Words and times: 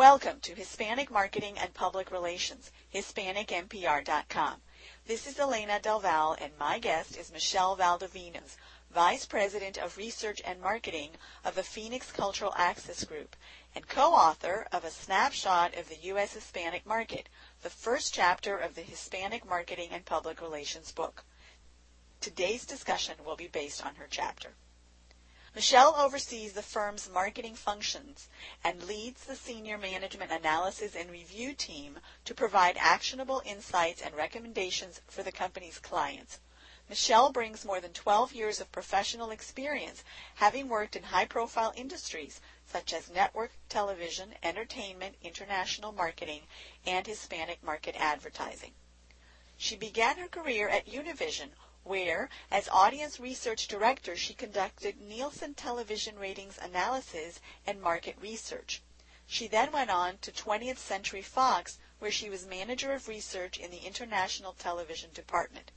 Welcome 0.00 0.40
to 0.40 0.54
Hispanic 0.54 1.10
Marketing 1.10 1.58
and 1.58 1.74
Public 1.74 2.10
Relations, 2.10 2.72
HispanicMPR.com. 2.94 4.62
This 5.06 5.26
is 5.26 5.38
Elena 5.38 5.78
Del 5.78 6.00
Valle, 6.00 6.38
and 6.40 6.52
my 6.58 6.78
guest 6.78 7.18
is 7.18 7.30
Michelle 7.30 7.76
Valdovinos, 7.76 8.56
Vice 8.90 9.26
President 9.26 9.76
of 9.76 9.98
Research 9.98 10.40
and 10.46 10.58
Marketing 10.58 11.10
of 11.44 11.54
the 11.54 11.62
Phoenix 11.62 12.12
Cultural 12.12 12.54
Access 12.56 13.04
Group, 13.04 13.36
and 13.74 13.86
co-author 13.88 14.66
of 14.72 14.84
A 14.84 14.90
Snapshot 14.90 15.76
of 15.76 15.90
the 15.90 15.98
U.S. 16.04 16.32
Hispanic 16.32 16.86
Market, 16.86 17.28
the 17.60 17.68
first 17.68 18.14
chapter 18.14 18.56
of 18.56 18.76
the 18.76 18.80
Hispanic 18.80 19.46
Marketing 19.46 19.90
and 19.92 20.06
Public 20.06 20.40
Relations 20.40 20.92
book. 20.92 21.24
Today's 22.22 22.64
discussion 22.64 23.16
will 23.22 23.36
be 23.36 23.48
based 23.48 23.84
on 23.84 23.96
her 23.96 24.06
chapter. 24.08 24.54
Michelle 25.60 25.94
oversees 25.96 26.54
the 26.54 26.62
firm's 26.62 27.06
marketing 27.10 27.54
functions 27.54 28.30
and 28.64 28.82
leads 28.84 29.24
the 29.24 29.36
senior 29.36 29.76
management 29.76 30.32
analysis 30.32 30.96
and 30.96 31.10
review 31.10 31.52
team 31.52 31.98
to 32.24 32.34
provide 32.34 32.78
actionable 32.78 33.42
insights 33.44 34.00
and 34.00 34.14
recommendations 34.14 35.02
for 35.06 35.22
the 35.22 35.30
company's 35.30 35.78
clients. 35.78 36.40
Michelle 36.88 37.30
brings 37.30 37.62
more 37.62 37.78
than 37.78 37.92
12 37.92 38.32
years 38.32 38.58
of 38.58 38.72
professional 38.72 39.30
experience, 39.30 40.02
having 40.36 40.66
worked 40.66 40.96
in 40.96 41.02
high-profile 41.02 41.74
industries 41.76 42.40
such 42.64 42.94
as 42.94 43.10
network 43.10 43.52
television, 43.68 44.32
entertainment, 44.42 45.16
international 45.22 45.92
marketing, 45.92 46.40
and 46.86 47.06
Hispanic 47.06 47.62
market 47.62 47.94
advertising. 47.98 48.72
She 49.58 49.76
began 49.76 50.16
her 50.16 50.28
career 50.28 50.70
at 50.70 50.86
Univision, 50.86 51.50
where, 51.84 52.28
as 52.50 52.68
audience 52.68 53.18
research 53.18 53.66
director, 53.66 54.16
she 54.16 54.34
conducted 54.34 55.00
Nielsen 55.00 55.54
television 55.54 56.18
ratings 56.18 56.58
analysis 56.58 57.40
and 57.66 57.80
market 57.80 58.16
research. 58.20 58.82
She 59.26 59.46
then 59.46 59.72
went 59.72 59.90
on 59.90 60.18
to 60.18 60.32
20th 60.32 60.78
Century 60.78 61.22
Fox, 61.22 61.78
where 61.98 62.10
she 62.10 62.28
was 62.28 62.46
manager 62.46 62.92
of 62.92 63.08
research 63.08 63.58
in 63.58 63.70
the 63.70 63.86
international 63.86 64.52
television 64.54 65.10
department. 65.12 65.70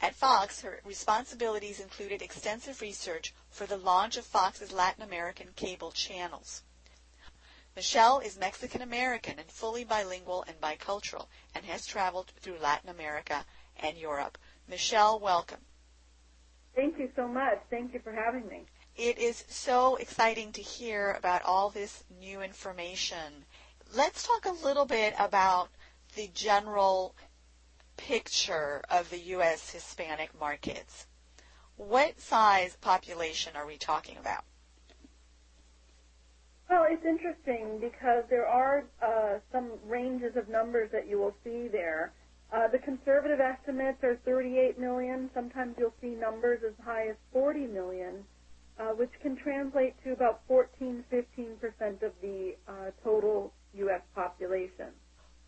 At 0.00 0.16
Fox, 0.16 0.62
her 0.62 0.80
responsibilities 0.84 1.78
included 1.78 2.22
extensive 2.22 2.80
research 2.80 3.32
for 3.50 3.66
the 3.66 3.76
launch 3.76 4.16
of 4.16 4.26
Fox's 4.26 4.72
Latin 4.72 5.02
American 5.02 5.52
cable 5.54 5.92
channels. 5.92 6.62
Michelle 7.76 8.18
is 8.18 8.36
Mexican 8.36 8.82
American 8.82 9.38
and 9.38 9.50
fully 9.50 9.84
bilingual 9.84 10.42
and 10.48 10.60
bicultural 10.60 11.28
and 11.54 11.64
has 11.66 11.86
traveled 11.86 12.32
through 12.40 12.58
Latin 12.58 12.88
America 12.90 13.46
and 13.76 13.96
Europe. 13.96 14.38
Michelle, 14.68 15.18
welcome. 15.18 15.60
Thank 16.74 16.98
you 16.98 17.10
so 17.14 17.28
much. 17.28 17.58
Thank 17.70 17.92
you 17.92 18.00
for 18.00 18.12
having 18.12 18.48
me. 18.48 18.62
It 18.96 19.18
is 19.18 19.44
so 19.48 19.96
exciting 19.96 20.52
to 20.52 20.62
hear 20.62 21.12
about 21.12 21.42
all 21.42 21.70
this 21.70 22.04
new 22.20 22.42
information. 22.42 23.46
Let's 23.94 24.26
talk 24.26 24.46
a 24.46 24.64
little 24.66 24.86
bit 24.86 25.14
about 25.18 25.68
the 26.14 26.28
general 26.34 27.14
picture 27.96 28.82
of 28.90 29.10
the 29.10 29.18
U.S. 29.18 29.70
Hispanic 29.70 30.38
markets. 30.38 31.06
What 31.76 32.20
size 32.20 32.76
population 32.80 33.52
are 33.56 33.66
we 33.66 33.76
talking 33.76 34.16
about? 34.18 34.44
Well, 36.68 36.86
it's 36.88 37.04
interesting 37.04 37.78
because 37.80 38.24
there 38.30 38.46
are 38.46 38.84
uh, 39.02 39.38
some 39.52 39.72
ranges 39.86 40.36
of 40.36 40.48
numbers 40.48 40.90
that 40.92 41.06
you 41.06 41.18
will 41.18 41.34
see 41.44 41.68
there. 41.68 42.12
Uh, 42.52 42.68
the 42.72 42.78
conservative 42.78 43.40
estimates 43.40 43.98
are 44.04 44.16
38 44.24 44.78
million. 44.78 45.30
Sometimes 45.34 45.74
you'll 45.78 45.94
see 46.00 46.14
numbers 46.14 46.60
as 46.66 46.74
high 46.84 47.08
as 47.08 47.16
40 47.32 47.66
million, 47.68 48.24
uh, 48.78 48.90
which 48.96 49.10
can 49.22 49.36
translate 49.42 49.94
to 50.04 50.12
about 50.12 50.42
14, 50.48 51.04
15 51.10 51.56
percent 51.60 52.02
of 52.02 52.12
the 52.22 52.52
uh, 52.68 52.90
total 53.04 53.52
U.S. 53.74 54.02
population. 54.14 54.92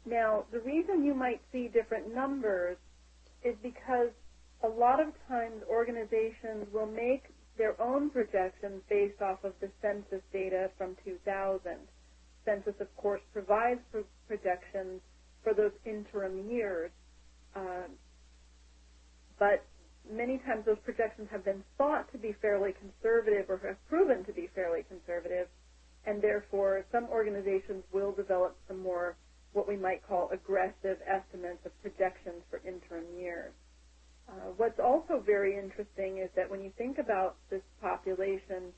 Now, 0.07 0.47
the 0.53 0.61
reason 0.61 1.05
you 1.05 1.15
might 1.15 1.43
see 1.53 1.69
different 1.69 2.15
numbers 2.15 2.79
is 3.45 3.57
because 3.63 4.11
a 4.65 4.69
lot 4.69 5.01
of 5.01 5.09
times 5.29 5.63
organizations 5.71 6.67
will 6.73 6.87
make 6.87 7.25
their 7.59 7.81
own 7.81 8.11
projections 8.11 8.83
based 8.89 9.21
off 9.23 9.45
of 9.45 9.53
the 9.61 9.71
census 9.83 10.23
data 10.33 10.71
from 10.79 10.97
2000. 11.05 11.61
Census, 12.45 12.75
of 12.81 12.95
course, 12.97 13.21
provides 13.33 13.81
projections 14.29 15.01
for 15.45 15.55
those 15.55 15.73
interim 15.87 16.51
years. 16.51 16.93
Um, 17.57 17.97
but 19.39 19.67
many 20.11 20.39
times 20.47 20.65
those 20.67 20.81
projections 20.85 21.29
have 21.33 21.45
been 21.45 21.65
thought 21.79 22.11
to 22.13 22.19
be 22.19 22.35
fairly 22.43 22.73
conservative 22.75 23.51
or 23.51 23.59
have 23.67 23.79
proven 23.89 24.25
to 24.27 24.33
be 24.33 24.49
fairly 24.55 24.83
conservative, 24.89 25.49
and 26.07 26.23
therefore 26.23 26.85
some 26.93 27.07
organizations 27.11 27.85
will 27.93 28.13
develop 28.13 28.57
some 28.69 28.81
more 28.81 29.17
what 29.53 29.69
we 29.69 29.77
might 29.77 30.07
call 30.07 30.31
aggressive 30.33 30.99
estimates 31.07 31.61
of 31.67 31.73
projections 31.83 32.43
for 32.51 32.61
interim 32.67 33.07
years. 33.19 33.53
Uh, 34.29 34.53
what's 34.57 34.79
also 34.81 35.23
very 35.27 35.59
interesting 35.59 36.19
is 36.19 36.31
that 36.37 36.51
when 36.51 36.63
you 36.63 36.73
think 36.79 36.99
about 36.99 37.37
this 37.51 37.63
population, 37.81 38.73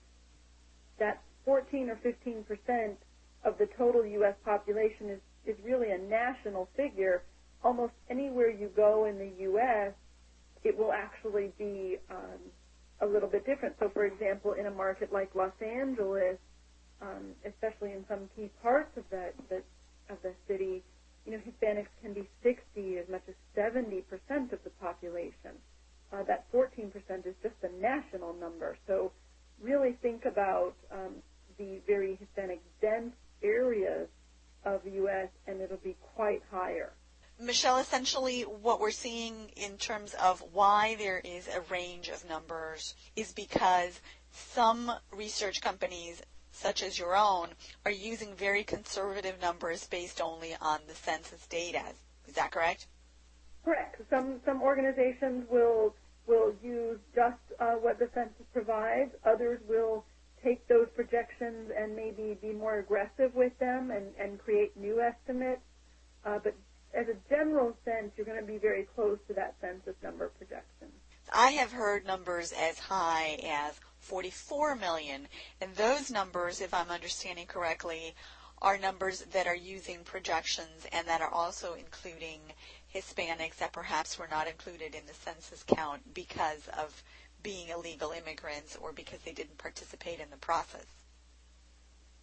that 0.98 1.22
14 1.44 1.90
or 1.90 1.96
15 2.02 2.44
percent 2.44 2.98
of 3.44 3.58
the 3.58 3.66
total 3.78 4.06
U.S. 4.06 4.36
population 4.44 5.10
is 5.10 5.20
is 5.46 5.56
really 5.64 5.92
a 5.92 5.98
national 5.98 6.68
figure, 6.76 7.24
almost 7.64 7.94
anywhere 8.10 8.50
you 8.50 8.70
go 8.76 9.06
in 9.06 9.18
the 9.18 9.32
U.S., 9.44 9.94
it 10.64 10.76
will 10.76 10.92
actually 10.92 11.52
be 11.58 11.98
um, 12.10 12.40
a 13.02 13.06
little 13.06 13.28
bit 13.28 13.46
different. 13.46 13.76
So, 13.80 13.90
for 13.92 14.06
example, 14.06 14.54
in 14.58 14.66
a 14.66 14.70
market 14.70 15.12
like 15.12 15.34
Los 15.34 15.54
Angeles, 15.62 16.38
um, 17.02 17.34
especially 17.46 17.92
in 17.92 18.04
some 18.08 18.30
key 18.36 18.50
parts 18.62 18.90
of 18.96 19.04
that, 19.10 19.34
that 19.50 19.64
of 20.10 20.18
the 20.22 20.34
city, 20.48 20.84
you 21.26 21.32
know, 21.32 21.40
Hispanics 21.46 21.90
can 22.02 22.14
be 22.14 22.28
60 22.42 22.98
as 22.98 23.08
much 23.10 23.22
as 23.28 23.34
70 23.54 24.02
percent 24.02 24.52
of 24.52 24.60
the 24.64 24.70
population. 24.80 25.58
Uh, 26.12 26.22
that 26.28 26.46
14 26.52 26.90
percent 26.90 27.26
is 27.26 27.34
just 27.42 27.56
a 27.64 27.72
national 27.82 28.34
number. 28.34 28.76
So, 28.86 29.12
really 29.62 29.98
think 30.02 30.24
about 30.26 30.74
um, 30.92 31.16
the 31.58 31.80
very 31.86 32.16
Hispanic 32.20 32.60
dense 32.80 33.14
areas 33.42 34.08
of 34.66 34.84
the 34.84 34.90
U.S., 34.90 35.28
and 35.46 35.60
it'll 35.60 35.78
be 35.78 35.96
quite 36.14 36.42
higher. 36.50 36.92
Michelle, 37.38 37.78
essentially 37.78 38.42
what 38.42 38.80
we're 38.80 38.90
seeing 38.90 39.50
in 39.56 39.76
terms 39.76 40.14
of 40.14 40.42
why 40.52 40.96
there 40.96 41.20
is 41.22 41.48
a 41.48 41.60
range 41.72 42.08
of 42.08 42.28
numbers 42.28 42.94
is 43.14 43.32
because 43.32 44.00
some 44.32 44.92
research 45.12 45.60
companies, 45.60 46.22
such 46.50 46.82
as 46.82 46.98
your 46.98 47.14
own, 47.14 47.48
are 47.84 47.90
using 47.90 48.34
very 48.34 48.64
conservative 48.64 49.40
numbers 49.40 49.86
based 49.86 50.20
only 50.20 50.56
on 50.60 50.80
the 50.88 50.94
census 50.94 51.46
data. 51.46 51.82
Is 52.26 52.34
that 52.34 52.50
correct? 52.50 52.86
Correct. 53.64 54.00
Some 54.08 54.40
some 54.44 54.62
organizations 54.62 55.44
will 55.50 55.94
will 56.26 56.54
use 56.62 56.98
just 57.14 57.38
uh, 57.60 57.72
what 57.72 57.98
the 57.98 58.08
census 58.14 58.46
provides. 58.52 59.12
Others 59.24 59.60
will 59.68 60.04
take 60.46 60.66
those 60.68 60.86
projections 60.94 61.72
and 61.76 61.96
maybe 61.96 62.38
be 62.40 62.52
more 62.52 62.78
aggressive 62.78 63.34
with 63.34 63.58
them 63.58 63.90
and, 63.90 64.06
and 64.18 64.38
create 64.38 64.76
new 64.76 65.00
estimates. 65.00 65.62
Uh, 66.24 66.38
but 66.42 66.54
as 66.94 67.06
a 67.08 67.16
general 67.28 67.76
sense, 67.84 68.12
you're 68.16 68.26
going 68.26 68.40
to 68.40 68.46
be 68.46 68.58
very 68.58 68.86
close 68.94 69.18
to 69.26 69.34
that 69.34 69.54
census 69.60 69.94
number 70.02 70.30
projection. 70.38 70.88
I 71.32 71.50
have 71.52 71.72
heard 71.72 72.06
numbers 72.06 72.52
as 72.52 72.78
high 72.78 73.38
as 73.44 73.80
44 73.98 74.76
million, 74.76 75.26
and 75.60 75.74
those 75.74 76.10
numbers, 76.10 76.60
if 76.60 76.72
I'm 76.72 76.90
understanding 76.90 77.46
correctly, 77.46 78.14
are 78.62 78.78
numbers 78.78 79.22
that 79.32 79.46
are 79.46 79.56
using 79.56 79.98
projections 80.04 80.86
and 80.92 81.06
that 81.08 81.20
are 81.20 81.32
also 81.32 81.74
including 81.74 82.40
Hispanics 82.94 83.56
that 83.56 83.72
perhaps 83.72 84.18
were 84.18 84.28
not 84.30 84.46
included 84.46 84.94
in 84.94 85.04
the 85.06 85.12
census 85.12 85.64
count 85.66 86.14
because 86.14 86.68
of 86.78 87.02
being 87.46 87.68
illegal 87.68 88.10
immigrants 88.10 88.74
or 88.82 88.92
because 88.92 89.20
they 89.20 89.30
didn't 89.30 89.56
participate 89.56 90.18
in 90.18 90.28
the 90.30 90.36
process. 90.38 90.84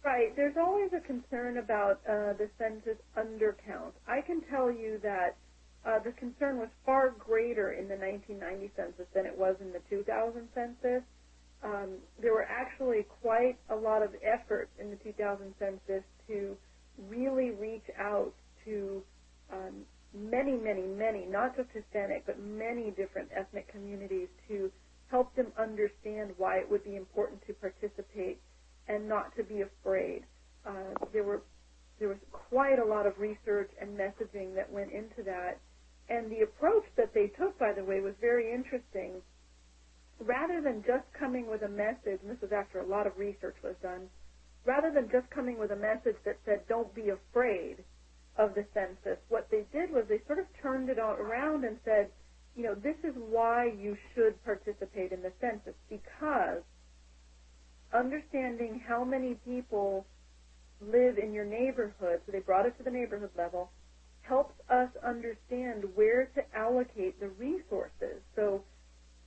Right. 0.04 0.36
There's 0.36 0.58
always 0.58 0.90
a 0.92 1.00
concern 1.00 1.56
about 1.56 2.02
uh, 2.06 2.34
the 2.34 2.50
census 2.58 3.00
undercount. 3.16 3.96
I 4.06 4.20
can 4.20 4.42
tell 4.50 4.70
you 4.70 5.00
that 5.02 5.36
uh, 5.86 5.98
the 6.04 6.12
concern 6.12 6.58
was 6.58 6.68
far 6.84 7.14
greater 7.18 7.72
in 7.72 7.88
the 7.88 7.96
1990 7.96 8.70
census 8.76 9.06
than 9.14 9.24
it 9.24 9.32
was 9.36 9.56
in 9.62 9.72
the 9.72 9.80
2000 9.88 10.46
census. 10.54 11.02
Um, 11.62 11.96
there 12.20 12.34
were 12.34 12.46
actually 12.46 13.06
quite 13.22 13.56
a 13.70 13.74
lot 13.74 14.02
of 14.02 14.10
effort 14.22 14.68
in 14.78 14.90
the 14.90 14.96
2000 14.96 15.54
census 15.58 16.04
to 16.28 16.54
really 17.08 17.52
reach 17.52 17.88
out 17.98 18.34
to 18.66 19.02
um, 19.50 19.86
many, 20.12 20.52
many, 20.52 20.82
many, 20.82 21.24
not 21.24 21.56
just 21.56 21.70
Hispanic, 21.72 22.26
but 22.26 22.38
many 22.38 22.90
different 22.90 23.30
ethnic 23.34 23.72
communities 23.72 24.28
to 24.48 24.70
help 25.14 25.30
them 25.36 25.52
understand 25.58 26.34
why 26.38 26.58
it 26.58 26.66
would 26.70 26.84
be 26.84 26.96
important 26.96 27.38
to 27.46 27.54
participate 27.54 28.42
and 28.88 29.08
not 29.08 29.30
to 29.38 29.44
be 29.44 29.62
afraid. 29.62 30.26
Uh, 30.66 30.98
there 31.14 31.24
were 31.24 31.42
there 32.00 32.08
was 32.08 32.18
quite 32.50 32.80
a 32.80 32.86
lot 32.86 33.06
of 33.06 33.14
research 33.18 33.70
and 33.80 33.96
messaging 33.98 34.54
that 34.56 34.70
went 34.72 34.90
into 34.92 35.22
that, 35.24 35.60
and 36.10 36.32
the 36.32 36.42
approach 36.42 36.84
that 36.98 37.14
they 37.14 37.28
took, 37.38 37.58
by 37.58 37.72
the 37.76 37.84
way, 37.84 38.00
was 38.00 38.14
very 38.20 38.52
interesting. 38.52 39.22
Rather 40.20 40.62
than 40.62 40.82
just 40.86 41.06
coming 41.18 41.50
with 41.50 41.62
a 41.62 41.68
message, 41.68 42.20
and 42.22 42.30
this 42.30 42.40
was 42.42 42.52
after 42.52 42.80
a 42.80 42.86
lot 42.88 43.06
of 43.06 43.18
research 43.18 43.56
was 43.64 43.76
done, 43.82 44.10
rather 44.66 44.92
than 44.92 45.08
just 45.12 45.30
coming 45.30 45.58
with 45.58 45.72
a 45.72 45.76
message 45.76 46.16
that 46.26 46.38
said, 46.46 46.62
don't 46.68 46.94
be 46.94 47.10
afraid 47.10 47.84
of 48.38 48.54
the 48.54 48.64
census, 48.74 49.18
what 49.28 49.48
they 49.50 49.64
did 49.72 49.90
was 49.90 50.04
they 50.08 50.20
sort 50.26 50.40
of 50.40 50.46
turned 50.62 50.90
it 50.90 50.98
all 51.00 51.14
around 51.16 51.64
and 51.64 51.78
said, 51.84 52.10
you 52.56 52.62
know, 52.64 52.74
this 52.74 52.96
is 53.04 53.14
why 53.16 53.66
you 53.66 53.96
should 54.14 54.42
participate 54.44 55.12
in 55.12 55.22
the 55.22 55.32
census 55.40 55.74
because 55.88 56.62
understanding 57.92 58.82
how 58.86 59.04
many 59.04 59.34
people 59.44 60.06
live 60.80 61.18
in 61.18 61.32
your 61.32 61.44
neighborhood, 61.44 62.20
so 62.26 62.32
they 62.32 62.40
brought 62.40 62.66
it 62.66 62.76
to 62.78 62.84
the 62.84 62.90
neighborhood 62.90 63.30
level, 63.36 63.70
helps 64.22 64.54
us 64.70 64.88
understand 65.06 65.84
where 65.94 66.26
to 66.34 66.42
allocate 66.56 67.18
the 67.20 67.28
resources. 67.28 68.22
So, 68.34 68.64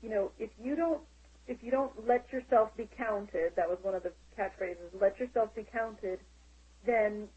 you 0.02 0.10
know, 0.10 0.32
if 0.40 0.50
you 0.62 0.76
don't 0.76 1.02
if 1.48 1.64
you 1.64 1.72
don't 1.72 1.94
let 2.06 2.26
yourself 2.34 2.70
be 2.76 2.90
counted, 2.98 3.54
that 3.56 3.70
was 3.70 3.78
one 3.82 3.96
of 3.96 4.04
the 4.04 4.12
catchphrases, 4.38 4.92
let 5.02 5.18
yourself 5.18 5.56
be 5.56 5.66
counted, 5.72 6.20
then 6.86 7.30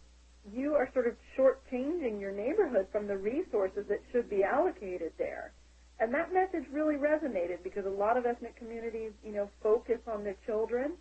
you 0.52 0.74
are 0.74 0.90
sort 0.94 1.06
of 1.06 1.14
shortchanging 1.38 2.20
your 2.20 2.32
neighborhood 2.32 2.88
from 2.90 3.06
the 3.06 3.16
resources 3.16 3.84
that 3.88 4.00
should 4.12 4.28
be 4.28 4.42
allocated 4.42 5.12
there. 5.16 5.52
And 6.00 6.14
that 6.14 6.32
message 6.32 6.66
really 6.72 6.96
resonated 6.96 7.62
because 7.64 7.86
a 7.86 7.90
lot 7.90 8.16
of 8.18 8.26
ethnic 8.26 8.56
communities, 8.56 9.12
you 9.24 9.32
know, 9.32 9.50
focus 9.62 10.00
on 10.12 10.24
their 10.24 10.36
children 10.46 10.94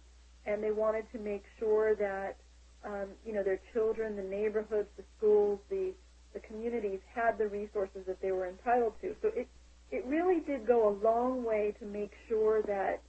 and 0.46 0.64
they 0.64 0.72
wanted 0.72 1.06
to 1.14 1.20
make 1.20 1.44
sure 1.60 1.96
that, 1.96 2.38
um, 2.86 3.10
you 3.26 3.34
know, 3.34 3.44
their 3.44 3.62
children, 3.74 4.16
the 4.18 4.24
neighborhoods, 4.24 4.90
the 4.98 5.04
schools, 5.18 5.60
the, 5.70 5.94
the 6.34 6.42
communities 6.42 7.00
had 7.16 7.38
the 7.38 7.48
resources 7.48 8.02
that 8.08 8.22
they 8.22 8.32
were 8.32 8.48
entitled 8.50 8.94
to. 9.02 9.16
So 9.22 9.30
it, 9.36 9.48
it 9.92 10.06
really 10.06 10.42
did 10.42 10.68
go 10.68 10.90
a 10.90 10.96
long 11.04 11.44
way 11.44 11.76
to 11.80 11.86
make 11.86 12.12
sure 12.28 12.62
that 12.64 13.02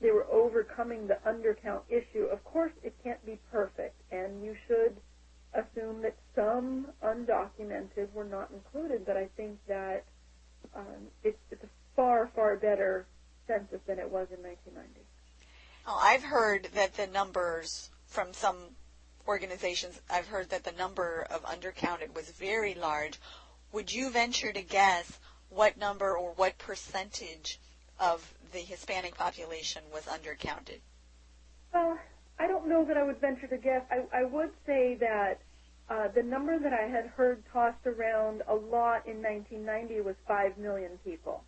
they 0.00 0.10
were 0.10 0.26
overcoming 0.30 1.06
the 1.06 1.18
undercount 1.26 1.82
issue. 1.88 2.24
Of 2.32 2.44
course, 2.44 2.72
it 2.82 2.94
can't 3.04 3.24
be 3.24 3.38
perfect, 3.50 3.94
and 4.10 4.44
you 4.44 4.54
should 4.66 4.96
assume 5.54 6.02
that 6.02 6.16
some 6.34 6.88
undocumented 7.04 8.12
were 8.12 8.24
not 8.24 8.50
included, 8.52 9.06
but 9.06 9.16
I 9.16 9.28
think 9.36 9.58
that 9.68 10.04
um, 10.74 11.08
it's, 11.24 11.38
it's 11.50 11.64
a 11.64 11.68
far, 11.96 12.30
far 12.34 12.56
better 12.56 13.06
census 13.46 13.80
than 13.86 13.98
it 13.98 14.10
was 14.10 14.28
in 14.30 14.42
1990. 14.42 15.00
Oh, 15.86 16.00
I've 16.00 16.22
heard 16.22 16.68
that 16.74 16.94
the 16.94 17.06
numbers 17.06 17.90
from 18.06 18.32
some 18.32 18.56
organizations, 19.26 20.00
I've 20.10 20.28
heard 20.28 20.50
that 20.50 20.64
the 20.64 20.72
number 20.72 21.26
of 21.30 21.42
undercounted 21.44 22.14
was 22.14 22.30
very 22.30 22.74
large. 22.74 23.18
Would 23.72 23.92
you 23.92 24.10
venture 24.10 24.52
to 24.52 24.62
guess 24.62 25.18
what 25.48 25.76
number 25.76 26.16
or 26.16 26.32
what 26.32 26.58
percentage 26.58 27.58
of 27.98 28.34
the 28.52 28.58
Hispanic 28.58 29.16
population 29.16 29.82
was 29.92 30.04
undercounted? 30.04 30.80
Well, 31.72 31.98
I 32.38 32.46
don't 32.46 32.68
know 32.68 32.84
that 32.84 32.96
I 32.96 33.02
would 33.02 33.20
venture 33.20 33.46
to 33.46 33.56
guess. 33.56 33.82
I, 33.90 34.20
I 34.20 34.24
would 34.24 34.50
say 34.66 34.96
that 34.96 35.40
uh, 35.88 36.08
the 36.14 36.22
number 36.22 36.58
that 36.58 36.72
I 36.72 36.88
had 36.88 37.06
heard 37.06 37.42
tossed 37.52 37.86
around 37.86 38.42
a 38.48 38.54
lot 38.54 39.06
in 39.06 39.22
1990 39.22 40.00
was 40.02 40.16
5 40.26 40.58
million 40.58 40.98
people. 41.04 41.44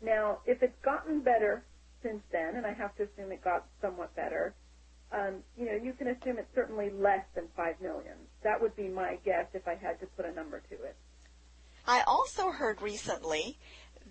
Now, 0.00 0.38
if 0.46 0.62
it's 0.62 0.78
gotten 0.82 1.20
better 1.20 1.64
since 2.02 2.22
then, 2.32 2.56
and 2.56 2.66
I 2.66 2.72
have 2.72 2.94
to 2.96 3.04
assume 3.04 3.32
it 3.32 3.42
got 3.42 3.66
somewhat 3.80 4.14
better, 4.16 4.54
um, 5.12 5.42
you 5.56 5.66
know, 5.66 5.72
you 5.82 5.92
can 5.92 6.08
assume 6.08 6.38
it's 6.38 6.54
certainly 6.54 6.90
less 6.90 7.24
than 7.34 7.48
5 7.56 7.80
million. 7.80 8.14
That 8.42 8.60
would 8.60 8.76
be 8.76 8.88
my 8.88 9.18
guess 9.24 9.46
if 9.54 9.66
I 9.66 9.74
had 9.74 9.98
to 10.00 10.06
put 10.06 10.26
a 10.26 10.32
number 10.32 10.60
to 10.70 10.74
it. 10.74 10.96
I 11.86 12.02
also 12.06 12.50
heard 12.50 12.82
recently 12.82 13.58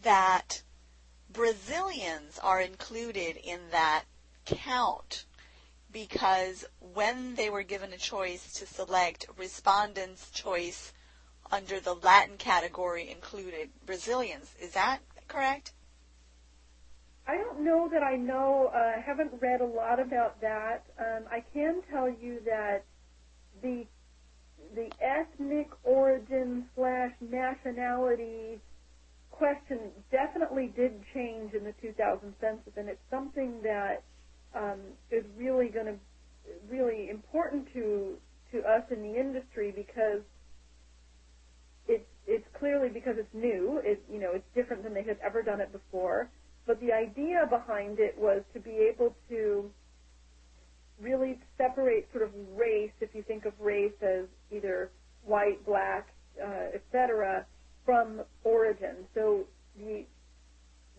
that 0.02 0.64
Brazilians 1.32 2.40
are 2.40 2.62
included 2.62 3.38
in 3.38 3.60
that 3.72 4.06
count 4.46 5.26
because 5.98 6.64
when 6.94 7.34
they 7.34 7.50
were 7.50 7.64
given 7.64 7.92
a 7.92 7.98
choice 7.98 8.54
to 8.54 8.68
select, 8.68 9.26
respondents' 9.36 10.30
choice 10.30 10.94
under 11.52 11.80
the 11.80 11.96
Latin 11.96 12.38
category 12.38 13.10
included 13.10 13.72
Brazilians. 13.84 14.54
Is 14.62 14.74
that 14.74 15.00
correct? 15.28 15.72
I 17.28 17.38
don't 17.38 17.62
know 17.62 17.90
that 17.92 18.04
I 18.04 18.16
know. 18.16 18.70
Uh, 18.72 18.78
I 18.98 19.02
haven't 19.04 19.32
read 19.42 19.60
a 19.62 19.66
lot 19.66 20.00
about 20.00 20.40
that. 20.42 20.86
Um, 21.00 21.24
I 21.32 21.44
can 21.52 21.82
tell 21.92 22.08
you 22.08 22.42
that 22.46 22.84
the 23.64 23.88
the 24.76 24.92
ethnic 25.02 25.70
origin 25.84 26.66
slash 26.76 27.14
nationality 27.22 28.60
question 29.32 29.80
definitely 30.12 30.68
did 30.76 30.94
change 31.14 31.54
in 31.54 31.64
the 31.64 31.74
2000 31.82 32.36
census, 32.40 32.74
and 32.76 32.88
it's 32.88 33.10
something 33.10 33.62
that 33.64 34.04
um, 34.58 34.82
is 35.12 35.26
really 35.38 35.70
going 35.70 35.88
to 35.88 35.98
really 36.70 37.10
important 37.12 37.68
to 37.74 38.18
to 38.54 38.60
us 38.60 38.84
in 38.92 39.04
the 39.04 39.20
industry 39.20 39.74
because 39.76 40.24
it's 41.88 42.06
it's 42.28 42.46
clearly 42.60 42.90
because 42.90 43.16
it's 43.18 43.34
new. 43.34 43.82
It 43.84 44.04
you 44.12 44.20
know 44.20 44.32
it's 44.34 44.48
different 44.56 44.84
than 44.84 44.94
they 44.94 45.04
had 45.04 45.20
ever 45.26 45.44
done 45.44 45.62
it 45.62 45.72
before. 45.72 46.32
But 46.68 46.80
the 46.82 46.94
idea 46.94 47.48
behind 47.50 48.00
it 48.00 48.16
was 48.18 48.44
to 48.54 48.60
be 48.60 48.90
able 48.94 49.16
to 49.30 49.72
really 51.00 51.40
separate 51.58 52.08
sort 52.14 52.24
of 52.26 52.32
race, 52.56 52.92
if 53.02 53.16
you 53.16 53.24
think 53.24 53.46
of 53.46 53.54
race 53.60 53.94
as 54.02 54.28
either 54.52 54.92
white, 55.26 55.66
black, 55.66 56.10
uh, 56.44 56.76
etc., 56.76 57.46
from 57.86 58.22
origin. 58.44 59.08
So 59.16 59.46
the 59.78 60.06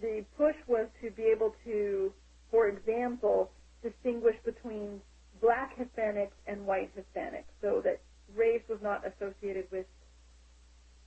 the 0.01 0.25
push 0.37 0.57
was 0.69 0.89
to 1.03 1.11
be 1.13 1.25
able 1.35 1.55
to 1.65 2.13
for 2.51 2.69
example, 2.99 3.50
distinguish 3.83 4.37
between 4.45 5.00
black 5.41 5.77
Hispanics 5.79 6.33
and 6.47 6.67
white 6.67 6.91
Hispanics 6.97 7.50
so 7.62 7.81
that 7.85 8.00
race 8.35 8.62
was 8.69 8.79
not 8.83 9.05
associated 9.06 9.67
with 9.71 9.87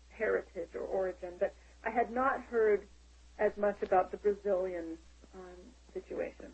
heritage 0.09 0.69
or 0.73 0.81
origin. 0.81 1.31
But 1.39 1.53
I 1.85 1.89
had 1.89 2.11
not 2.11 2.41
heard 2.49 2.87
as 3.39 3.51
much 3.57 3.77
about 3.81 4.11
the 4.11 4.17
Brazilian 4.17 4.97
um, 5.35 5.57
situation. 5.93 6.47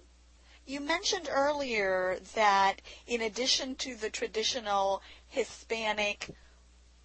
You 0.66 0.82
mentioned 0.82 1.30
earlier 1.32 2.18
that 2.36 2.82
in 3.06 3.22
addition 3.22 3.76
to 3.76 3.96
the 3.96 4.10
traditional 4.10 5.02
Hispanic 5.28 6.30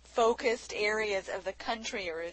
focused 0.02 0.73
areas 0.75 1.29
of 1.29 1.44
the 1.44 1.52
country, 1.52 2.11
or 2.11 2.25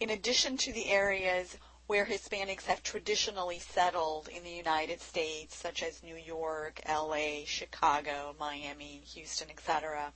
in 0.00 0.10
addition 0.10 0.56
to 0.56 0.72
the 0.72 0.90
areas 0.90 1.58
where 1.86 2.06
Hispanics 2.06 2.64
have 2.64 2.82
traditionally 2.82 3.58
settled 3.58 4.28
in 4.28 4.42
the 4.42 4.50
United 4.50 5.00
States, 5.00 5.54
such 5.54 5.82
as 5.82 6.02
New 6.02 6.16
York, 6.16 6.80
LA, 6.88 7.44
Chicago, 7.44 8.34
Miami, 8.38 9.02
Houston, 9.14 9.50
etc., 9.50 10.12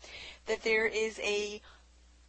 that 0.47 0.63
there 0.63 0.87
is 0.87 1.19
a 1.21 1.61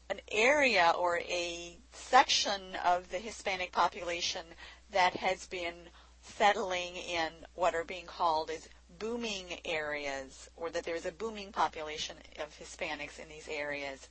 an 0.10 0.20
area 0.32 0.92
or 0.98 1.20
a 1.20 1.78
section 1.92 2.76
of 2.84 3.12
the 3.12 3.20
Hispanic 3.20 3.72
population 3.72 4.44
that 4.92 5.16
has 5.16 5.46
been 5.46 5.90
settling 6.22 6.96
in 6.96 7.30
what 7.54 7.76
are 7.76 7.84
being 7.84 8.08
called 8.08 8.50
as 8.50 8.68
booming 8.98 9.60
areas, 9.66 10.50
or 10.56 10.70
that 10.72 10.84
there's 10.84 11.06
a 11.06 11.12
booming 11.12 11.52
population 11.52 12.18
of 12.40 12.58
Hispanics 12.58 13.20
in 13.20 13.30
these 13.30 13.48
areas. 13.48 14.10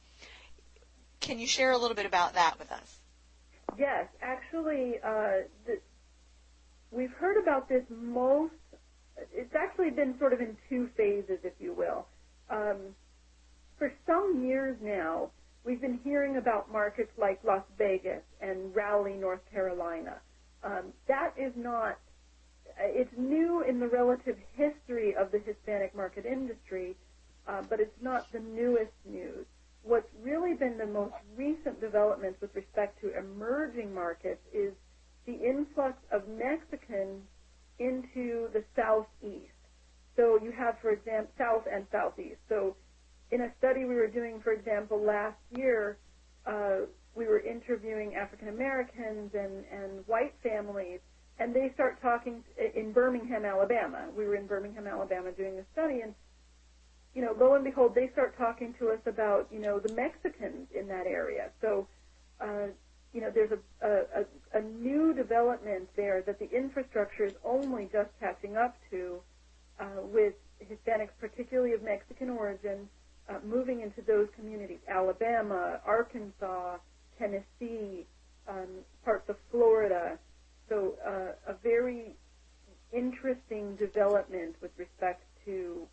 Can 1.20 1.38
you 1.38 1.46
share 1.46 1.72
a 1.72 1.78
little 1.78 1.96
bit 1.96 2.06
about 2.06 2.34
that 2.34 2.58
with 2.58 2.70
us? 2.70 3.00
Yes, 3.78 4.08
actually, 4.22 4.94
uh, 5.04 5.46
the, 5.66 5.80
we've 6.92 7.12
heard 7.20 7.42
about 7.42 7.68
this 7.68 7.84
most. 7.90 8.54
It's 9.32 9.54
actually 9.58 9.90
been 9.90 10.16
sort 10.18 10.32
of 10.32 10.40
in 10.40 10.56
two 10.68 10.88
phases, 10.96 11.38
if 11.44 11.54
you 11.60 11.74
will. 11.74 12.06
Um, 12.50 12.94
for 13.78 13.92
some 14.06 14.44
years 14.46 14.76
now, 14.82 15.30
we've 15.64 15.80
been 15.80 16.00
hearing 16.04 16.38
about 16.38 16.72
markets 16.72 17.10
like 17.18 17.40
Las 17.44 17.64
Vegas 17.78 18.22
and 18.40 18.74
Raleigh, 18.74 19.16
North 19.18 19.42
Carolina. 19.52 20.16
Um, 20.64 20.92
that 21.08 21.34
is 21.38 21.52
not. 21.56 21.98
It's 22.80 23.10
new 23.18 23.64
in 23.68 23.80
the 23.80 23.88
relative 23.88 24.36
history 24.56 25.14
of 25.20 25.32
the 25.32 25.40
Hispanic 25.40 25.94
market 25.96 26.26
industry, 26.26 26.96
uh, 27.48 27.62
but 27.68 27.80
it's 27.80 27.96
not 28.02 28.32
the 28.32 28.40
newest 28.40 28.92
news 29.04 29.46
what's 29.82 30.08
really 30.22 30.54
been 30.54 30.78
the 30.78 30.86
most 30.86 31.14
recent 31.36 31.80
developments 31.80 32.40
with 32.40 32.54
respect 32.54 33.00
to 33.00 33.16
emerging 33.16 33.94
markets 33.94 34.40
is 34.52 34.72
the 35.26 35.34
influx 35.34 35.94
of 36.12 36.22
Mexicans 36.28 37.22
into 37.78 38.48
the 38.52 38.64
southeast. 38.74 39.52
So 40.16 40.38
you 40.42 40.52
have, 40.52 40.76
for 40.82 40.90
example, 40.90 41.30
south 41.38 41.64
and 41.72 41.86
southeast. 41.92 42.40
So 42.48 42.76
in 43.30 43.42
a 43.42 43.52
study 43.58 43.84
we 43.84 43.94
were 43.94 44.08
doing, 44.08 44.40
for 44.42 44.52
example, 44.52 45.00
last 45.00 45.38
year, 45.54 45.98
uh, 46.46 46.86
we 47.14 47.26
were 47.26 47.40
interviewing 47.40 48.14
African 48.14 48.48
Americans 48.48 49.30
and, 49.34 49.64
and 49.70 50.06
white 50.06 50.34
families, 50.42 51.00
and 51.38 51.54
they 51.54 51.70
start 51.74 52.00
talking 52.00 52.42
in 52.74 52.92
Birmingham, 52.92 53.44
Alabama. 53.44 54.08
We 54.16 54.26
were 54.26 54.34
in 54.34 54.46
Birmingham, 54.46 54.86
Alabama 54.86 55.30
doing 55.32 55.58
a 55.58 55.64
study, 55.72 56.00
and 56.00 56.14
you 57.18 57.24
know, 57.24 57.34
lo 57.36 57.56
and 57.56 57.64
behold, 57.64 57.96
they 57.96 58.08
start 58.12 58.38
talking 58.38 58.72
to 58.78 58.90
us 58.90 59.00
about, 59.04 59.48
you 59.50 59.58
know, 59.58 59.80
the 59.80 59.92
Mexicans 59.92 60.68
in 60.72 60.86
that 60.86 61.04
area. 61.08 61.50
So, 61.60 61.88
uh, 62.40 62.68
you 63.12 63.20
know, 63.20 63.32
there's 63.34 63.50
a, 63.50 63.88
a, 63.88 64.24
a 64.56 64.62
new 64.62 65.12
development 65.12 65.88
there 65.96 66.22
that 66.22 66.38
the 66.38 66.48
infrastructure 66.56 67.24
is 67.24 67.34
only 67.44 67.88
just 67.92 68.10
catching 68.20 68.56
up 68.56 68.76
to 68.92 69.18
uh, 69.80 70.02
with 70.04 70.34
Hispanics, 70.62 71.10
particularly 71.18 71.72
of 71.72 71.82
Mexican 71.82 72.30
origin, 72.30 72.88
uh, 73.28 73.40
moving 73.44 73.80
into 73.80 74.00
those 74.06 74.28
communities, 74.36 74.78
Alabama, 74.88 75.80
Arkansas, 75.84 76.76
Tennessee, 77.18 78.06
um, 78.48 78.68
parts 79.04 79.28
of 79.28 79.34
Florida. 79.50 80.20
So 80.68 80.94
uh, 81.04 81.50
a 81.52 81.56
very 81.64 82.14
interesting 82.92 83.74
development 83.74 84.54
with 84.62 84.70
respect 84.78 85.24
to 85.46 85.88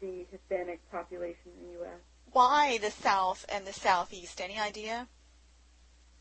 the 0.00 0.26
Hispanic 0.30 0.80
population 0.90 1.50
in 1.60 1.66
the 1.66 1.72
U.S. 1.80 2.00
Why 2.32 2.78
the 2.78 2.90
South 2.90 3.44
and 3.48 3.66
the 3.66 3.72
Southeast? 3.72 4.40
Any 4.40 4.58
idea? 4.58 5.08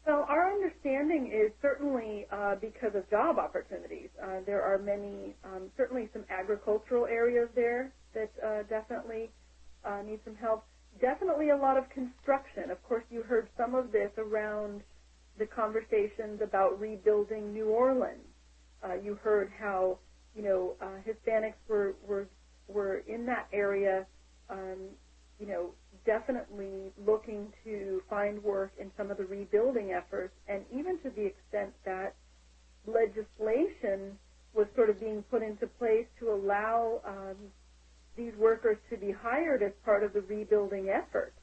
Well, 0.08 0.26
our 0.28 0.52
understanding 0.52 1.32
is 1.32 1.52
certainly 1.62 2.26
uh, 2.32 2.56
because 2.56 2.96
of 2.96 3.08
job 3.10 3.38
opportunities. 3.38 4.10
Uh, 4.22 4.40
there 4.46 4.62
are 4.64 4.80
many, 4.80 5.36
um, 5.44 5.70
certainly 5.78 6.10
some 6.14 6.24
agricultural 6.30 7.06
areas 7.06 7.48
there 7.54 7.92
that 8.14 8.32
uh, 8.44 8.64
definitely 8.64 9.30
uh, 9.86 10.02
need 10.02 10.20
some 10.26 10.36
help. 10.36 10.66
Definitely 11.00 11.50
a 11.50 11.58
lot 11.58 11.78
of 11.78 11.88
construction. 11.90 12.72
Of 12.72 12.82
course, 12.84 13.04
you 13.12 13.22
heard 13.22 13.50
some 13.56 13.76
of 13.76 13.92
this 13.92 14.10
around 14.18 14.82
the 15.38 15.46
conversations 15.46 16.42
about 16.42 16.80
rebuilding 16.80 17.54
New 17.54 17.68
Orleans. 17.70 18.26
Uh, 18.84 18.96
you 18.96 19.16
heard 19.24 19.52
how 19.60 20.00
you 20.36 20.42
know 20.42 20.76
uh, 20.82 20.98
Hispanics 21.08 21.54
were 21.68 21.96
were 22.08 22.28
were 22.70 23.00
in 23.08 23.26
that 23.28 23.50
area, 23.54 24.08
um, 24.50 24.90
you 25.40 25.48
know, 25.48 25.76
definitely 26.06 26.94
looking 26.98 27.54
to 27.66 28.02
find 28.10 28.44
work 28.44 28.74
in 28.80 28.92
some 28.98 29.12
of 29.12 29.18
the 29.18 29.26
rebuilding 29.26 29.94
efforts, 29.94 30.36
and 30.50 30.66
even 30.72 31.00
to 31.04 31.12
the 31.12 31.26
extent 31.28 31.74
that 31.86 32.16
legislation 32.88 34.18
was 34.54 34.68
sort 34.76 34.90
of 34.90 35.00
being 35.00 35.24
put 35.32 35.44
into 35.44 35.68
place 35.80 36.08
to 36.20 36.30
allow 36.32 37.02
um, 37.08 37.38
these 38.18 38.34
workers 38.38 38.78
to 38.92 38.98
be 38.98 39.12
hired 39.12 39.64
as 39.64 39.74
part 39.86 40.04
of 40.04 40.14
the 40.14 40.22
rebuilding 40.22 40.90
effort. 40.90 41.34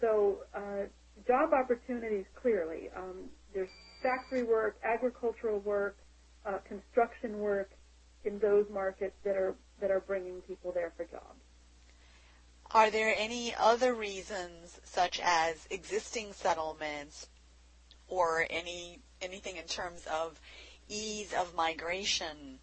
So 0.00 0.40
uh, 0.54 0.86
job 1.26 1.50
opportunities 1.54 2.26
clearly. 2.40 2.90
Um, 2.96 3.30
there's 3.54 3.70
factory 4.02 4.44
work, 4.44 4.76
agricultural 4.84 5.60
work, 5.60 5.98
uh, 6.46 6.58
construction 6.68 7.38
work 7.40 7.70
in 8.24 8.38
those 8.40 8.66
markets 8.72 9.14
that 9.24 9.36
are 9.36 9.56
that 9.80 9.90
are 9.90 10.00
bringing 10.00 10.40
people 10.42 10.72
there 10.72 10.92
for 10.96 11.04
jobs. 11.04 11.40
Are 12.70 12.90
there 12.90 13.14
any 13.16 13.54
other 13.54 13.94
reasons, 13.94 14.80
such 14.84 15.20
as 15.22 15.66
existing 15.70 16.32
settlements, 16.32 17.28
or 18.08 18.46
any 18.50 19.00
anything 19.22 19.56
in 19.56 19.64
terms 19.64 20.06
of 20.06 20.40
ease 20.88 21.32
of 21.32 21.54
migration? 21.54 22.58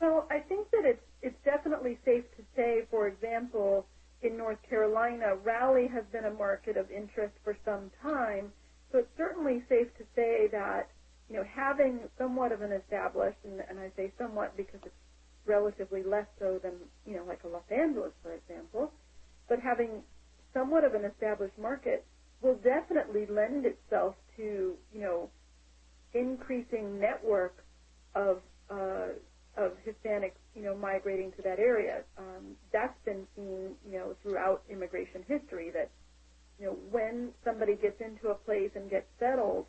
Well, 0.00 0.26
I 0.30 0.38
think 0.38 0.70
that 0.70 0.84
it's 0.84 1.02
it's 1.22 1.44
definitely 1.44 1.98
safe 2.04 2.24
to 2.36 2.42
say, 2.56 2.84
for 2.90 3.06
example, 3.08 3.86
in 4.22 4.36
North 4.36 4.62
Carolina, 4.62 5.34
Raleigh 5.36 5.88
has 5.88 6.04
been 6.12 6.24
a 6.24 6.30
market 6.30 6.76
of 6.76 6.90
interest 6.90 7.34
for 7.44 7.56
some 7.64 7.90
time. 8.02 8.52
So 8.92 8.98
it's 8.98 9.16
certainly 9.16 9.62
safe 9.68 9.88
to 9.98 10.04
say 10.14 10.48
that 10.52 10.88
you 11.28 11.36
know 11.36 11.44
having 11.44 12.00
somewhat 12.18 12.52
of 12.52 12.62
an 12.62 12.72
established, 12.72 13.38
and, 13.44 13.62
and 13.68 13.78
I 13.78 13.90
say 13.96 14.12
somewhat 14.18 14.56
because 14.56 14.80
it's 14.84 14.94
relatively 15.50 16.04
less 16.04 16.28
so 16.38 16.60
than, 16.62 16.74
you 17.06 17.16
know, 17.18 17.26
like 17.26 17.42
a 17.44 17.48
Los 17.48 17.66
Angeles, 17.70 18.12
for 18.22 18.34
example. 18.34 18.92
But 19.50 19.58
having 19.60 20.04
somewhat 20.54 20.84
of 20.84 20.94
an 20.94 21.04
established 21.04 21.58
market 21.58 22.06
will 22.42 22.58
definitely 22.62 23.26
lend 23.26 23.66
itself 23.66 24.14
to, 24.38 24.78
you 24.94 25.02
know, 25.02 25.30
increasing 26.14 27.00
network 27.00 27.64
of 28.14 28.38
uh, 28.70 29.08
of 29.58 29.72
Hispanics, 29.86 30.38
you 30.54 30.62
know, 30.62 30.76
migrating 30.76 31.32
to 31.32 31.42
that 31.42 31.58
area. 31.58 32.04
Um, 32.18 32.56
that's 32.72 32.98
been 33.04 33.26
seen, 33.36 33.76
you 33.90 33.98
know, 33.98 34.14
throughout 34.22 34.62
immigration 34.70 35.24
history 35.28 35.72
that, 35.74 35.90
you 36.58 36.66
know, 36.66 36.76
when 36.90 37.32
somebody 37.44 37.76
gets 37.76 38.00
into 38.00 38.28
a 38.30 38.36
place 38.36 38.70
and 38.76 38.90
gets 38.90 39.06
settled, 39.20 39.66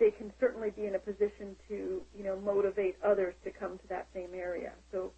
they 0.00 0.12
can 0.18 0.32
certainly 0.40 0.70
be 0.76 0.86
in 0.86 0.96
a 0.96 1.00
position 1.00 1.56
to, 1.68 2.02
you 2.16 2.24
know, 2.24 2.40
motivate 2.40 2.96
others 3.06 3.34
to 3.44 3.52
come 3.52 3.78
to 3.80 3.88
that 3.90 4.08
same 4.14 4.34
area. 4.34 4.74
So 4.92 5.12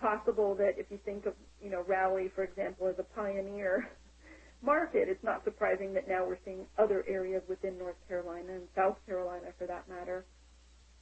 possible 0.00 0.54
that 0.56 0.72
if 0.78 0.86
you 0.90 0.98
think 1.04 1.26
of, 1.26 1.34
you 1.62 1.70
know, 1.70 1.82
Raleigh, 1.88 2.30
for 2.34 2.44
example, 2.44 2.88
as 2.88 2.96
a 2.98 3.04
pioneer 3.16 3.88
market, 4.62 5.08
it's 5.08 5.24
not 5.24 5.44
surprising 5.44 5.94
that 5.94 6.08
now 6.08 6.26
we're 6.26 6.38
seeing 6.44 6.66
other 6.78 7.04
areas 7.08 7.42
within 7.48 7.78
North 7.78 7.96
Carolina 8.08 8.54
and 8.54 8.68
South 8.76 8.96
Carolina, 9.06 9.48
for 9.58 9.66
that 9.66 9.88
matter, 9.88 10.26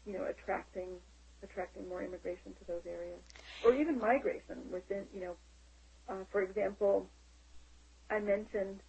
you 0.07 0.15
know, 0.15 0.27
attracting 0.31 0.99
attracting 1.43 1.89
more 1.89 2.03
immigration 2.03 2.53
to 2.59 2.65
those 2.69 2.83
areas, 2.87 3.21
or 3.63 3.75
even 3.75 3.99
migration 3.99 4.71
within, 4.73 5.07
you 5.13 5.21
know, 5.21 5.37
uh, 6.09 6.25
for 6.33 6.43
example, 6.43 7.09
I 8.11 8.21
mentioned 8.21 8.81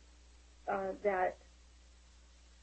uh, 0.72 0.94
that 1.04 1.38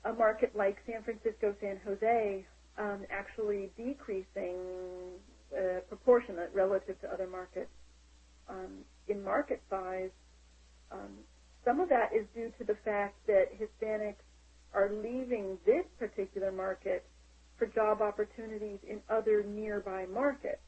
a 0.05 0.13
market 0.13 0.55
like 0.57 0.77
San 0.87 1.03
Francisco, 1.05 1.55
San 1.61 1.81
Jose, 1.87 2.47
um, 2.79 3.05
actually 3.11 3.73
decreasing 3.77 5.19
uh, 5.53 5.81
proportionate 5.89 6.51
relative 6.55 7.01
to 7.01 7.09
other 7.13 7.29
markets 7.29 7.71
um, 8.49 8.85
in 9.09 9.23
market 9.23 9.63
size. 9.71 10.11
Um, 10.93 11.19
some 11.65 11.81
of 11.81 11.89
that 11.89 12.11
is 12.15 12.27
due 12.35 12.53
to 12.59 12.65
the 12.65 12.77
fact 12.85 13.17
that 13.27 13.47
Hispanics 13.59 14.23
are 14.75 14.91
leaving 14.93 15.59
this 15.67 15.85
particular 15.99 16.53
market 16.53 17.05
for 17.59 17.67
job 17.67 18.03
opportunities 18.03 18.79
in 18.89 19.01
other 19.11 19.45
nearby 19.45 20.07
markets. 20.07 20.63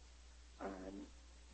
Um, 0.61 1.07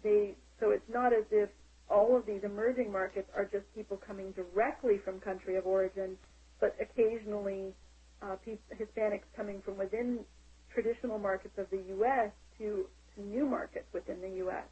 they 0.02 0.36
so 0.60 0.70
it's 0.70 0.88
not 0.88 1.12
as 1.12 1.24
if 1.30 1.50
all 1.90 2.16
of 2.16 2.26
these 2.26 2.42
emerging 2.44 2.92
markets 2.92 3.28
are 3.36 3.44
just 3.44 3.64
people 3.74 3.98
coming 4.06 4.32
directly 4.32 4.98
from 5.04 5.20
country 5.20 5.56
of 5.56 5.66
origin 5.66 6.16
but 6.62 6.76
occasionally 6.80 7.74
uh, 8.22 8.36
Hispanics 8.46 9.24
coming 9.34 9.60
from 9.62 9.76
within 9.76 10.20
traditional 10.72 11.18
markets 11.18 11.58
of 11.58 11.68
the 11.70 11.82
U.S. 11.96 12.30
to, 12.56 12.86
to 13.16 13.20
new 13.20 13.44
markets 13.44 13.92
within 13.92 14.20
the 14.20 14.30
U.S. 14.44 14.64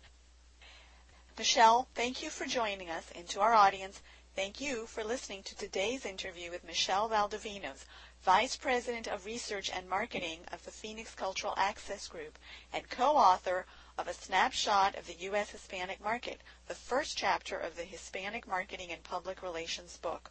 Michelle, 1.37 1.89
thank 1.97 2.23
you 2.23 2.31
for 2.31 2.47
joining 2.47 2.91
us, 2.91 3.11
and 3.17 3.27
to 3.29 3.41
our 3.41 3.55
audience, 3.55 4.03
thank 4.37 4.61
you 4.61 4.87
for 4.87 5.03
listening 5.03 5.43
to 5.43 5.57
today's 5.57 6.07
interview 6.07 6.53
with 6.53 6.65
Michelle 6.65 7.09
Valdovinos, 7.09 7.85
Vice 8.23 8.55
President 8.55 9.09
of 9.09 9.27
Research 9.27 9.69
and 9.69 9.89
Marketing 9.89 10.39
of 10.53 10.65
the 10.65 10.71
Phoenix 10.71 11.13
Cultural 11.17 11.55
Access 11.57 12.07
Group 12.07 12.39
and 12.73 12.89
co-author 12.89 13.67
of 13.99 14.07
A 14.07 14.15
Snapshot 14.15 14.95
of 14.95 15.09
the 15.09 15.17
U.S. 15.25 15.51
Hispanic 15.51 16.01
Market, 16.01 16.41
the 16.69 16.75
first 16.75 17.19
chapter 17.19 17.57
of 17.59 17.75
the 17.75 17.83
Hispanic 17.83 18.47
Marketing 18.47 18.93
and 18.93 19.03
Public 19.03 19.43
Relations 19.43 19.97
book. 19.97 20.31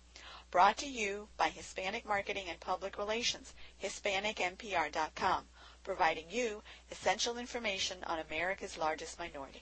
Brought 0.51 0.77
to 0.77 0.88
you 0.88 1.27
by 1.38 1.50
Hispanic 1.50 2.08
Marketing 2.08 2.46
and 2.50 2.60
Public 2.60 2.98
Relations, 2.98 3.53
HispanicMPR.com, 3.84 5.44
providing 5.84 6.25
you 6.32 6.63
essential 6.91 7.38
information 7.38 8.00
on 8.08 8.18
America's 8.18 8.75
largest 8.75 9.20
minority. 9.20 9.62